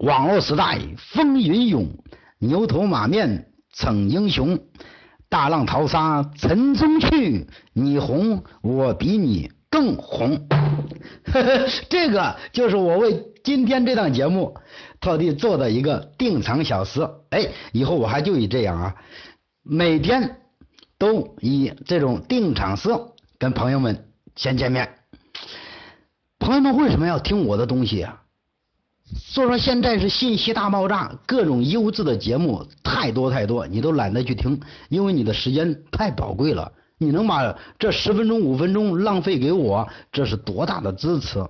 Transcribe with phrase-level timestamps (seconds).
[0.00, 1.88] 网络时代风云涌，
[2.38, 4.58] 牛头马面逞英雄，
[5.28, 10.48] 大浪淘沙沉中去，你红我比你更红。
[11.90, 14.56] 这个就是我为今天这档节目
[15.02, 17.06] 特地做的一个定场小诗。
[17.28, 18.94] 哎，以后我还就以这样啊，
[19.62, 20.38] 每天
[20.96, 22.88] 都以这种定场诗
[23.38, 24.94] 跟朋友们先见面。
[26.38, 28.22] 朋友们为什么要听我的东西啊？
[29.16, 36.70] 所以说现在是信息大爆炸，各种优质的节目太多太多，你都懒得去听，因为你的时间太宝贵了。
[36.98, 41.44] 你能把这十分钟、五分钟浪费给我，这是多大的支持？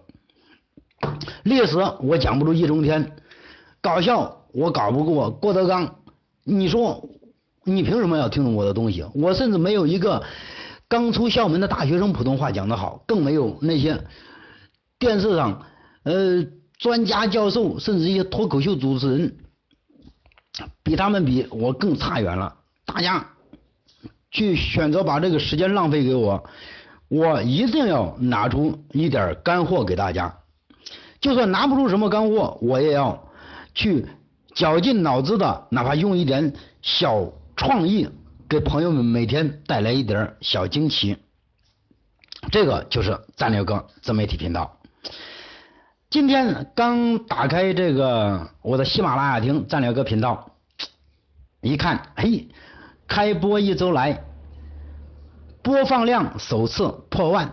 [1.43, 3.17] 历史我讲不出易中天，
[3.83, 5.97] 搞笑我搞不过郭德纲。
[6.45, 7.11] 你说
[7.65, 9.05] 你凭什么要听懂我的东西？
[9.15, 10.23] 我甚至没有一个
[10.89, 14.03] 刚出校门的大学生普通话讲得好，更没有那些
[14.99, 15.67] 电视上
[16.05, 16.47] 呃。
[16.81, 19.37] 专家教授，甚至一些脱口秀主持人，
[20.83, 22.57] 比他们比我更差远了。
[22.87, 23.35] 大家
[24.31, 26.43] 去选择把这个时间浪费给我，
[27.09, 30.39] 我一定要拿出一点干货给大家。
[31.21, 33.29] 就算拿不出什么干货，我也要
[33.75, 34.07] 去
[34.55, 38.09] 绞尽脑汁的，哪怕用一点小创意，
[38.49, 41.19] 给朋友们每天带来一点小惊奇。
[42.51, 44.79] 这个就是战略哥自媒体频道。
[46.11, 50.57] 今天刚打开这个我的喜马拉雅听战略哥频道，
[51.61, 52.49] 一看，嘿，
[53.07, 54.25] 开播一周来，
[55.63, 57.53] 播放量首次破万，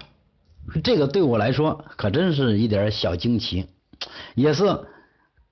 [0.84, 3.68] 这个对我来说可真是一点小惊奇，
[4.34, 4.64] 也是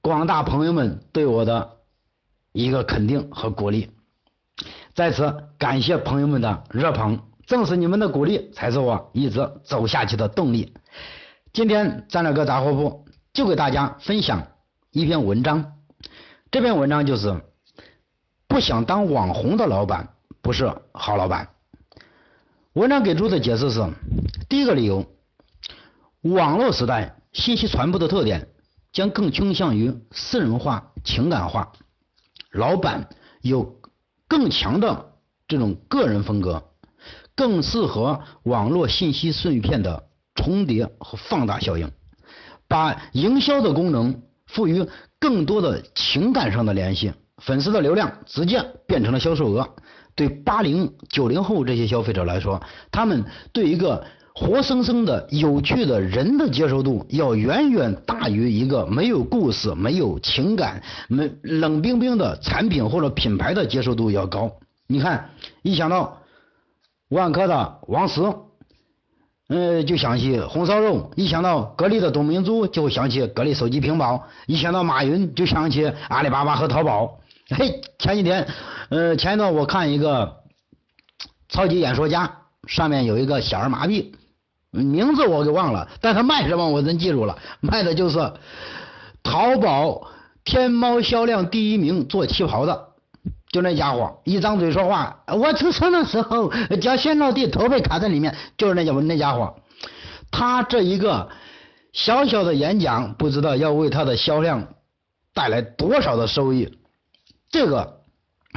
[0.02, 1.73] 广大朋友们对我的
[2.53, 3.92] 一个肯定和鼓励。
[4.95, 10.73] 在此感谢朋友们的热捧，正是你们的鼓励，才是我一直走下去的动力。
[11.56, 14.45] 今天战略哥杂货铺就给大家分享
[14.92, 15.78] 一篇文章，
[16.52, 17.45] 这篇文章就是
[18.45, 21.47] 不想当网红的老板不是好老板。
[22.73, 23.90] 文章给出的解释是：
[24.50, 25.06] 第一个理由，
[26.24, 28.50] 网络时代信息传播的特点
[28.91, 31.72] 将更倾向于私人化、情感化，
[32.51, 33.07] 老板
[33.41, 33.80] 有
[34.28, 35.13] 更强的
[35.47, 36.72] 这种个人风格，
[37.34, 40.09] 更适合网络信息碎片的。
[40.35, 41.90] 重叠和放大效应，
[42.68, 44.85] 把营销的功能赋予
[45.19, 49.68] 更多的情感上的联系，粉丝的流量直接变成了销售额。
[50.13, 64.51] 对八零九零后这些消费者来说，他们对一个活生生的有趣的人的接受度，要远远大于一个没有故事、没有情感、没冷冰冰的产品或者品牌的接受度要高。
[64.88, 65.31] 你看，
[65.63, 66.22] 一想到
[67.09, 68.22] 万科的王石。
[69.47, 77.19] 呃，就想起红烧肉；一想到格力的董明珠，就想起格力手机屏保；一想到马云，就想起阿里巴巴和淘宝。
[77.56, 78.47] 嘿，前几天，
[78.89, 80.38] 呃，前一段我看一个
[81.47, 84.13] 超级演说家，上面有一个小儿麻痹，
[84.72, 88.33] 名字我给忘了，但他卖什么我真记住了，卖的就是
[89.22, 90.07] 淘宝、
[90.44, 92.94] 天猫销量第一名做旗袍的。
[93.56, 96.52] 就那家伙一张嘴说话，我出生的时候
[96.82, 99.56] 脚先落地，头被卡在里面，就是那家伙那家伙。
[100.30, 101.30] 他这一个
[101.94, 104.68] 小小的演讲，不知道要为他的销量
[105.34, 106.78] 带来多少的收益。
[107.50, 108.02] 这个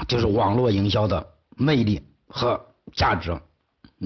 [0.08, 1.24] 就是网络营销的
[1.56, 2.60] 魅力和
[2.96, 3.38] 价值。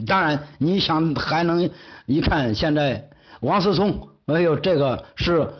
[0.07, 1.71] 当然，你想还能
[2.05, 3.09] 一看现在
[3.41, 5.55] 王思聪，哎呦，这个是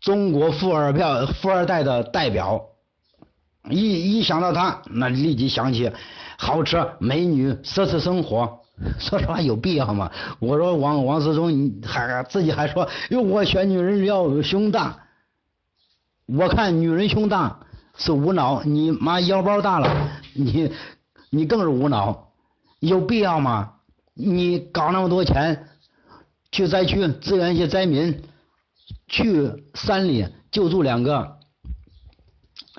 [0.00, 2.66] 中国富二票富二代的代表。
[3.68, 5.90] 一一想到他，那立即想起
[6.38, 8.60] 豪车、美女、奢侈生活。
[8.98, 10.10] 说实话，有必要吗？
[10.38, 15.00] 我说王王思聪你还自己还说，哟，我选女人要胸大。
[16.24, 17.60] 我看女人胸大
[17.98, 20.72] 是无脑，你妈腰包大了，你
[21.28, 22.32] 你更是无脑。
[22.78, 23.74] 有必要吗？
[24.14, 25.68] 你搞那么多钱
[26.50, 28.22] 去灾区支援一些灾民，
[29.08, 31.36] 去山里救助两个。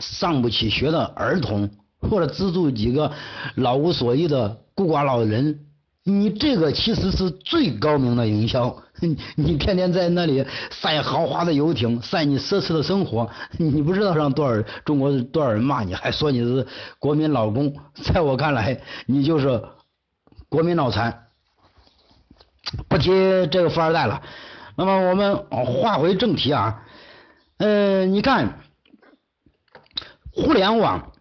[0.01, 1.69] 上不起学的儿童，
[2.01, 3.13] 或者资助几个
[3.55, 5.59] 老无所依的孤寡老人，
[6.03, 8.75] 你这个其实是最高明的营销。
[9.35, 13.27] 你天天在那里晒豪华的游艇，晒你奢侈的生活，
[13.57, 16.67] 你不知道让多少中国多少人骂你，还说你是
[16.99, 17.73] 国民老公。
[17.95, 19.63] 在我看来，你就是
[20.49, 21.27] 国民脑残。
[22.87, 23.09] 不提
[23.47, 24.21] 这个富二代了，
[24.75, 26.83] 那么我们话回正题啊，
[27.57, 28.59] 嗯，你看。
[30.33, 31.11] 互联网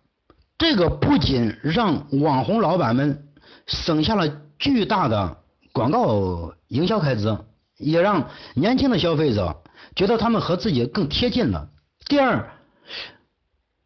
[0.58, 3.28] 这个不仅让网红老板们
[3.66, 4.28] 省下了
[4.58, 5.38] 巨大的
[5.72, 7.38] 广告营销开支，
[7.78, 9.62] 也让年轻的消费者
[9.96, 11.68] 觉得他们和自己更贴近了，
[12.06, 12.52] 第二，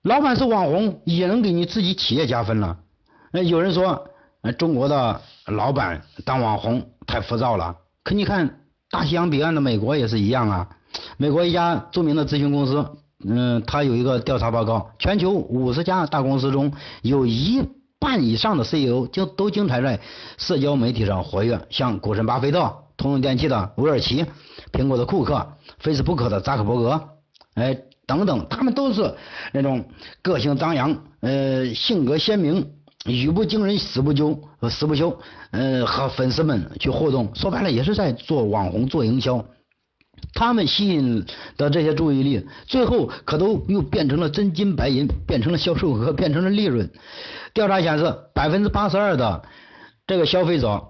[0.03, 2.79] 老板是网红也能给你自己企业加分了。
[3.33, 4.09] 那有人说，
[4.59, 7.77] 中国的老板当网红太浮躁了。
[8.03, 8.61] 可你看
[8.91, 10.69] 大西洋彼岸的美国也是一样啊。
[11.17, 16.73] 美国一家著名的咨询公司，嗯，他有一个调查报告，全球五十家大公司中
[17.03, 17.63] 有一
[17.99, 20.01] 半以上的 CEO 就都经常在
[20.39, 24.25] 社交媒体上活跃，像股神巴菲特、通用电气的韦尔奇、
[24.73, 25.47] 苹果的库克、
[25.83, 27.01] Facebook 的扎克伯格，
[27.55, 27.77] 哎。
[28.07, 29.15] 等等，他们都是
[29.55, 29.83] 那种
[30.21, 32.71] 个性张扬，呃，性格鲜明，
[33.07, 34.39] 语不惊人死不休，
[34.69, 35.19] 死不休，
[35.53, 39.43] 呃，和粉丝们去互动，说白了也是在做网红做营销。
[40.33, 41.27] 他们吸引
[41.57, 46.91] 的这些注意力，最后可都又变成了真金白银，变成了销售额，变成了利润。
[47.53, 49.43] 调查显示，百分之八十二的
[50.07, 50.83] 这个消费者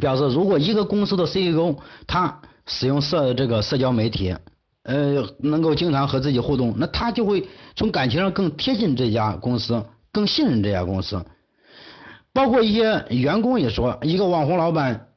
[0.00, 1.76] 表示，如果一个公司的 CEO
[2.06, 4.34] 他使用社这个社交媒体。
[4.88, 11.24] 呃，能够经常和自己互动，那他就会从感情上更贴近这家公司，更信任这家公司。
[12.32, 15.08] 包括一些员工也说，一个网红老板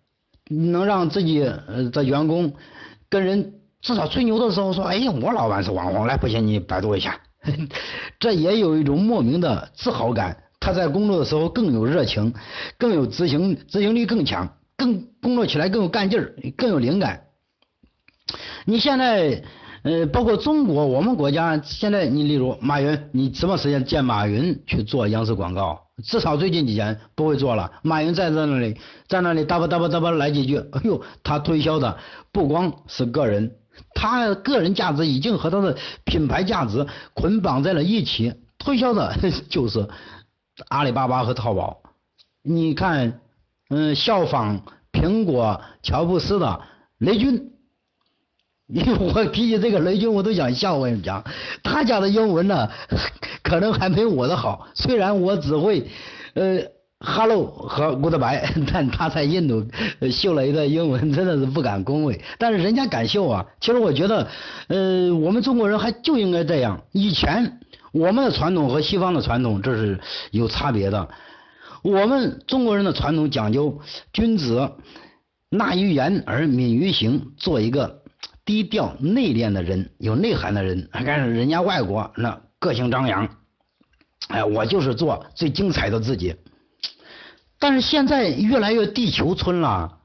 [0.50, 1.48] 能让自己
[1.94, 2.52] 的员工
[3.10, 7.20] 跟人至少吹牛的时候说：“哎呀，我老板是网红，来不行你百度一下。
[8.20, 10.38] ”这也有一种莫名的自豪感。
[10.60, 12.34] 他在工作的时候更有热情，
[12.78, 17.22] 更有执行执行力更强，更工作起来更有干劲儿，更有灵感。
[18.66, 19.44] 你现在。
[19.82, 25.80] 呃，包括中国，我们国家现在，你例如马云，你什么时间见马云去做央视广告？
[26.04, 27.72] 至少最近几年不会做了。
[27.84, 31.98] 马云在在那里，在那里哒吧哒吧哒吧来几句，哎呦，他推销的
[32.32, 33.56] 不光是个人，
[33.94, 39.16] 他个人价值已经和他的品牌价值捆绑在了一起，推销的
[39.50, 39.88] 就是
[40.68, 41.82] 阿里巴巴和淘宝。
[42.42, 43.20] 你看，
[43.70, 46.62] 嗯，效仿苹果、乔布斯的
[46.98, 47.52] 雷军。
[48.72, 50.76] 因为我提起这个雷军，我都想笑。
[50.76, 51.24] 我跟你讲，
[51.64, 52.70] 他讲的英文呢，
[53.42, 54.68] 可能还没我的好。
[54.76, 55.88] 虽然我只会
[56.36, 56.60] 呃
[57.00, 59.66] ，hello 和 goodbye， 但他在印度
[60.12, 62.22] 秀了一段英文，真的是不敢恭维。
[62.38, 63.44] 但是人家敢秀啊。
[63.60, 64.28] 其实我觉得，
[64.68, 66.84] 呃，我们中国人还就应该这样。
[66.92, 67.60] 以前
[67.92, 70.00] 我们的传统和西方的传统这是
[70.30, 71.10] 有差别的。
[71.82, 73.80] 我们中国人的传统讲究
[74.14, 74.70] 君子
[75.50, 77.99] 纳于言而敏于行，做一个。
[78.50, 83.30] 低调内敛的人，有内涵的人，但是人家外国那个性张扬，
[84.30, 86.36] 哎，我就是做最精彩的自己。
[87.60, 90.00] 但是现在越来越地球村了，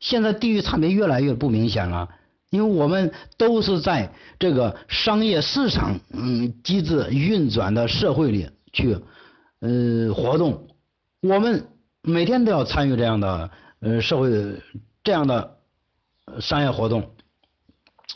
[0.00, 2.08] 现在地域差别越来越不明显了，
[2.50, 8.98] 因为我们都是在这个商业市场嗯机制运转的社会里去
[9.60, 10.66] 呃活动，
[11.20, 11.68] 我们
[12.02, 13.48] 每天都要参与这样的
[13.78, 14.28] 呃社会
[15.04, 15.58] 这样的
[16.40, 17.12] 商业活动。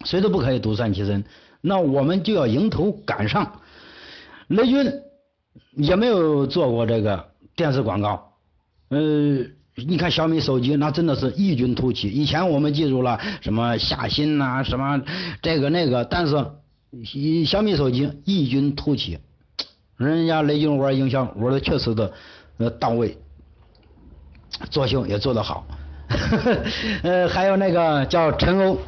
[0.05, 1.25] 谁都不可以独善其身，
[1.61, 3.61] 那我们就要迎头赶上。
[4.49, 4.93] 雷军
[5.73, 8.33] 也没有做过这个电视广告，
[8.89, 8.99] 呃，
[9.77, 12.09] 你看小米手机那真的是异军突起。
[12.09, 15.03] 以前我们记住了什么夏新呐，什么
[15.43, 16.35] 这个那个，但是
[17.47, 19.19] 小米手机异军突起，
[19.97, 22.13] 人家雷军玩营销玩的确实的
[22.59, 23.19] 呃到位，
[24.71, 25.67] 作秀也做得好。
[27.03, 28.79] 呃，还有那个叫陈欧。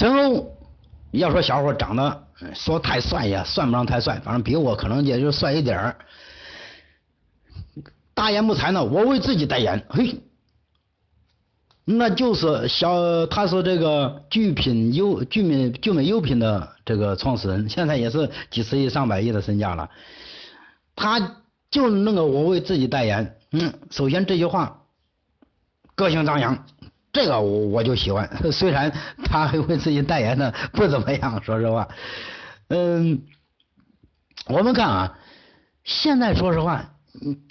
[0.00, 0.56] 陈欧，
[1.10, 5.96] 要说小伙长得说太帅也算不上太帅，反正比我可能也就帅一点儿。
[8.14, 10.18] 大言不惭呢，我为自己代言，嘿，
[11.84, 19.90] 那就是小，他是这个聚品优聚美聚美优品的这个创始人，现在也是几十亿上百亿的身价了。
[20.96, 24.80] 他就那个我为自己代言，嗯，首先这句话
[25.94, 26.64] 个性张扬。
[27.12, 28.92] 这个我我就喜欢， 虽然
[29.24, 31.88] 他还为自己代言的不怎么样，说实话，
[32.68, 33.22] 嗯，
[34.46, 35.18] 我们看啊，
[35.82, 36.94] 现在说实话，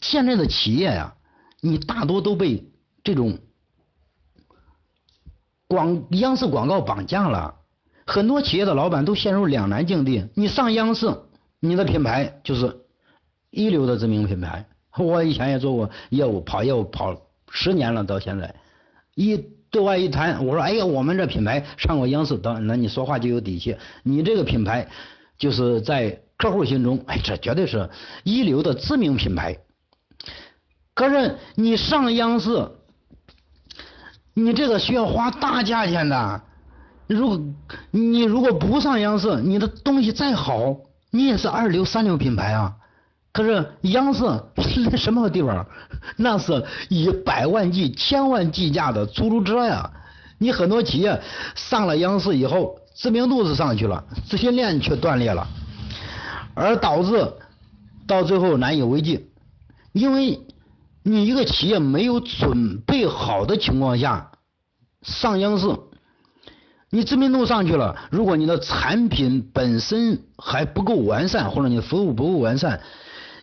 [0.02, 1.16] 现在的企业呀，
[1.60, 2.72] 你大多都被
[3.04, 3.40] 这种
[5.68, 7.56] 广央视广告绑架了，
[8.06, 10.30] 很多企业的老板都陷入两难境地。
[10.36, 11.14] 你上央视，
[11.60, 12.86] 你的品牌就是
[13.50, 14.66] 一流的知名品牌，
[14.98, 18.56] 我以前也做过业务，跑业务跑十年了，到现在。
[19.20, 19.38] 一
[19.70, 23.76] 对外一谈，我说哎呀，我们这品牌上过央视，等那你说话就有底气。
[24.02, 24.88] 你这个品牌
[25.38, 27.90] 就是在客户心中，哎，这绝对是
[28.24, 29.58] 一流的知名品牌。
[30.94, 32.70] 可是你上央视，
[34.34, 36.42] 你这个需要花大价钱的。
[37.08, 37.42] 如果
[37.92, 40.78] 你如果不上央视，你的东西再好，
[41.12, 42.78] 你也是二流三流品牌啊。
[43.40, 44.26] 可是央视
[44.58, 45.66] 是在什么地方？
[46.18, 49.90] 那是以百万计、千万计价的出租车呀！
[50.40, 51.22] 你很多企业
[51.56, 55.48] 上了央视以后，知名度是上去了，资金链却断裂了，
[56.54, 57.32] 而导致
[58.06, 59.30] 到最后难以为继，
[59.94, 60.42] 因为
[61.02, 64.32] 你一个企业没有准备好的情况下
[65.02, 65.68] 上央视，
[66.90, 72.82] 你知名度上去了，如果你的产品本身还不够完善，或者你服务不够完善，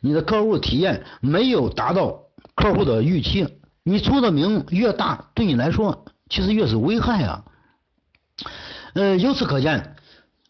[0.01, 2.23] 你的客户体验没有达到
[2.55, 3.47] 客户的预期，
[3.83, 7.45] 你出的名越大，对你来说其实越是危害啊。
[8.95, 9.97] 呃，由此可见，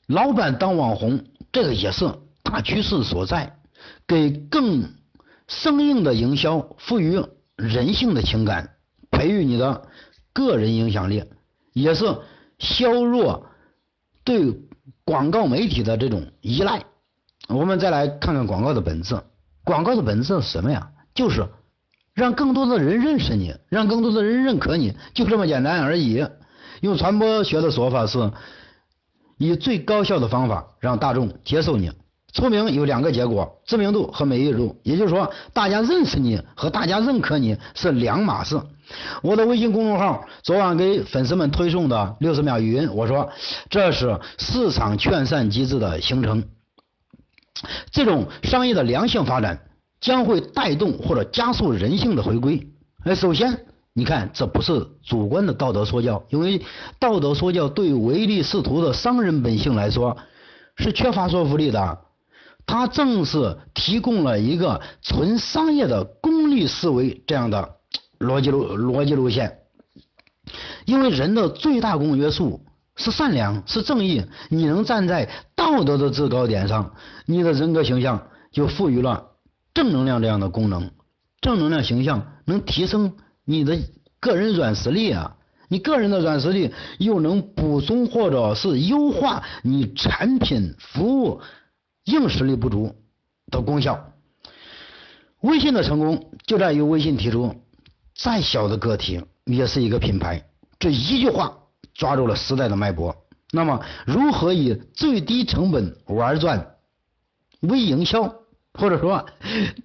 [0.07, 2.09] 老板当网红，这个也是
[2.43, 3.59] 大趋势所在，
[4.07, 4.95] 给更
[5.49, 7.21] 生硬的营销赋予
[7.57, 8.77] 人性的情感，
[9.11, 9.89] 培育你的
[10.33, 11.25] 个人影响力，
[11.73, 12.05] 也是
[12.59, 13.47] 削弱
[14.23, 14.55] 对
[15.05, 16.85] 广告媒体的这种依赖。
[17.49, 19.21] 我们再来看看广告的本质，
[19.67, 20.89] 广告的本质是什么呀？
[21.13, 21.45] 就是
[22.15, 26.25] 让更多的人认识你，让更多的人认可你，就这么简单而已。
[26.83, 28.31] 用传播学的说法是，
[29.39, 31.91] 以最高效的方法让大众接受你。
[32.33, 34.79] 出名有两个结果：知名度和美誉度。
[34.85, 38.61] 也就是说，大家认识你和大家认可你是两码事。
[39.23, 43.29] 我的微信公众号昨晚给粉丝们推送的六十秒语音，我说
[43.69, 46.45] 这是市场劝善机制的形成。
[47.91, 49.69] 这种商业的良性发展
[50.01, 52.69] 将会带动或者加速人性的回归。
[53.05, 53.67] 哎，首先。
[53.99, 56.61] 你看，这不是主观的道德说教，因为
[56.99, 60.19] 道德说教对唯利是图的商人本性来说
[60.77, 61.99] 是缺乏说服力的。
[62.67, 67.77] 它正是提供了一个纯商业的功利思维这样的
[68.21, 69.61] 逻辑路逻辑路线。
[70.85, 72.61] 因为人的最大公约数
[72.97, 74.25] 是善良，是正义。
[74.49, 76.95] 你能站在道德的制高点上，
[77.27, 79.33] 你的人格形象就赋予了
[79.73, 80.91] 正能量这样的功能。
[81.41, 83.13] 正能量形象能提升。
[83.49, 83.79] 你的
[84.19, 85.37] 个人软实力啊，
[85.69, 91.41] 你个人的软实力又能补充或者是优化你产品服务
[92.07, 92.97] 硬实力不足
[93.53, 94.13] 的功效。
[95.43, 97.55] 微信的成功就在于微信提出，
[98.17, 100.45] 再小的个体也是一个品牌，
[100.81, 101.57] 这一句话
[101.95, 103.15] 抓住了时代的脉搏。
[103.53, 106.75] 那么，如何以最低成本玩转
[107.61, 108.35] 微营销，
[108.75, 109.25] 或者说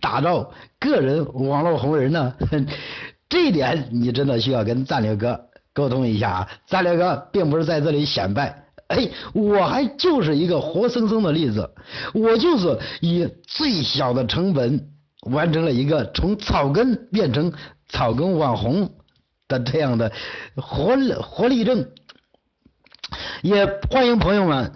[0.01, 2.33] 打造个人网络红人呢？
[3.29, 5.39] 这一点你真的需要跟战略哥
[5.73, 6.49] 沟通一下啊！
[6.67, 11.69] 战略哥并不是在这里显摆，哎，我还就是一个活生生的例子，
[12.13, 14.89] 我就是以最小的成本
[15.21, 17.53] 完成了一个从草根变成
[17.87, 18.89] 草根网红
[19.51, 20.11] 的这样的
[20.55, 21.91] 活活力证。
[23.41, 24.73] 也欢迎朋友们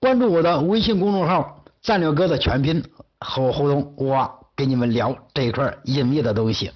[0.00, 2.82] 关注我的微信公众号“战略哥”的全拼
[3.18, 6.72] 和我互动，我跟你们聊这一块隐秘的东西。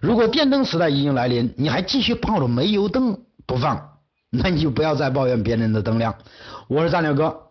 [0.00, 3.98] 如果电灯时代已经来临，你还继续抱着煤油灯不放，
[4.30, 6.14] 那你就不要再抱怨别人的灯亮。
[6.68, 7.48] 我是战略哥，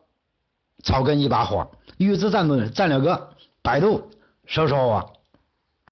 [0.83, 3.29] 草根一把火，预知战略战略哥，
[3.61, 4.11] 百度
[4.47, 5.12] 搜索我。